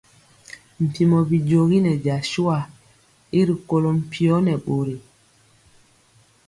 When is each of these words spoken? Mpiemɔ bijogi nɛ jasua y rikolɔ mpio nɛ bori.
Mpiemɔ 0.83 1.17
bijogi 1.29 1.79
nɛ 1.83 1.91
jasua 2.05 2.57
y 3.37 3.39
rikolɔ 3.47 3.89
mpio 3.99 4.35
nɛ 4.45 4.53
bori. 4.65 4.95